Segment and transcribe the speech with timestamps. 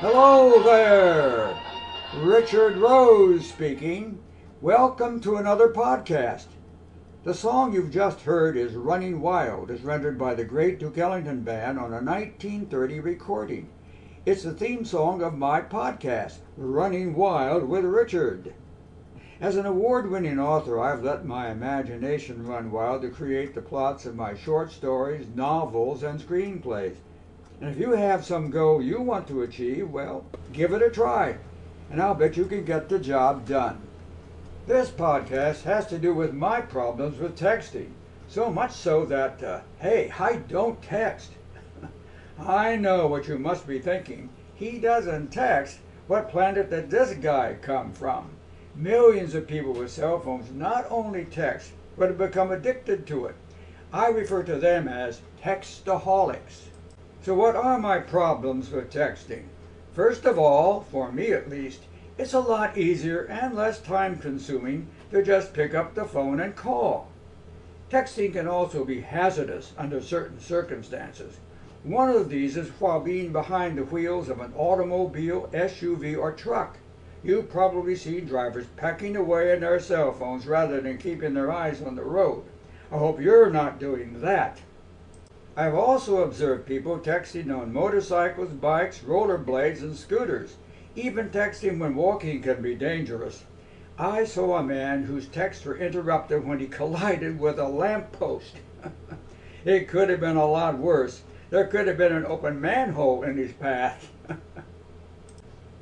[0.00, 1.58] Hello there!
[2.18, 4.20] Richard Rose speaking.
[4.60, 6.46] Welcome to another podcast.
[7.24, 11.42] The song you've just heard is Running Wild, as rendered by the great Duke Ellington
[11.42, 13.70] Band on a 1930 recording.
[14.24, 18.54] It's the theme song of my podcast, Running Wild with Richard.
[19.40, 24.06] As an award winning author, I've let my imagination run wild to create the plots
[24.06, 26.98] of my short stories, novels, and screenplays.
[27.60, 31.38] And if you have some goal you want to achieve, well, give it a try,
[31.90, 33.80] and I'll bet you can get the job done.
[34.68, 37.90] This podcast has to do with my problems with texting,
[38.28, 41.32] so much so that, uh, hey, I don't text.
[42.38, 44.28] I know what you must be thinking.
[44.54, 45.78] He doesn't text.
[46.06, 48.30] What planet did this guy come from?
[48.76, 53.34] Millions of people with cell phones not only text, but have become addicted to it.
[53.92, 56.68] I refer to them as textaholics.
[57.20, 59.44] So, what are my problems with texting?
[59.92, 61.80] First of all, for me at least,
[62.16, 66.54] it's a lot easier and less time consuming to just pick up the phone and
[66.54, 67.08] call.
[67.90, 71.38] Texting can also be hazardous under certain circumstances.
[71.82, 76.76] One of these is while being behind the wheels of an automobile, SUV, or truck.
[77.24, 81.82] You've probably seen drivers pecking away in their cell phones rather than keeping their eyes
[81.82, 82.44] on the road.
[82.92, 84.60] I hope you're not doing that.
[85.58, 90.54] I've also observed people texting on motorcycles, bikes, rollerblades, and scooters.
[90.94, 93.42] Even texting when walking can be dangerous.
[93.98, 98.54] I saw a man whose texts were interrupted when he collided with a lamppost.
[99.64, 101.22] it could have been a lot worse.
[101.50, 104.12] There could have been an open manhole in his path.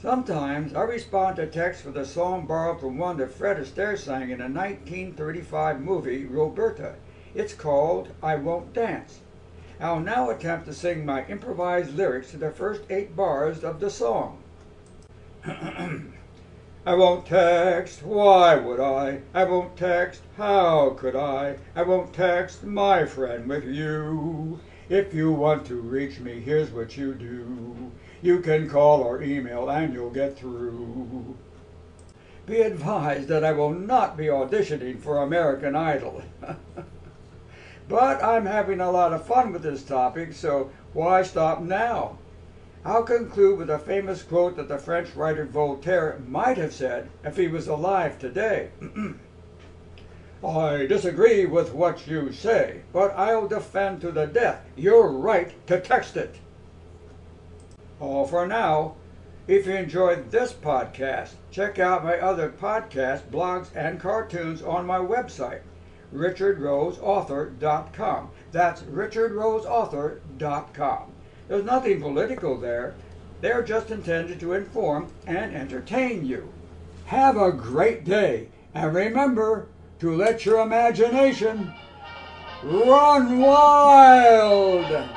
[0.00, 4.30] Sometimes I respond to texts with a song borrowed from one that Fred Astaire sang
[4.30, 6.94] in a 1935 movie, Roberta.
[7.34, 9.20] It's called I Won't Dance.
[9.80, 13.90] I'll now attempt to sing my improvised lyrics to the first eight bars of the
[13.90, 14.42] song.
[15.44, 19.20] I won't text, why would I?
[19.32, 21.58] I won't text, how could I?
[21.76, 24.58] I won't text, my friend, with you.
[24.88, 27.92] If you want to reach me, here's what you do.
[28.20, 31.36] You can call or email and you'll get through.
[32.46, 36.22] Be advised that I will not be auditioning for American Idol.
[37.88, 42.18] But I'm having a lot of fun with this topic, so why stop now?
[42.84, 47.38] I'll conclude with a famous quote that the French writer Voltaire might have said if
[47.38, 48.68] he was alive today.
[50.44, 55.80] I disagree with what you say, but I'll defend to the death your right to
[55.80, 56.36] text it.
[58.00, 58.96] All for now.
[59.48, 64.98] If you enjoyed this podcast, check out my other podcasts, blogs, and cartoons on my
[64.98, 65.62] website
[66.14, 68.30] richardroseauthor.com.
[68.52, 71.12] That's richardroseauthor.com.
[71.48, 72.94] There's nothing political there.
[73.40, 76.52] They're just intended to inform and entertain you.
[77.06, 79.68] Have a great day, and remember
[80.00, 81.72] to let your imagination
[82.62, 85.08] run wild.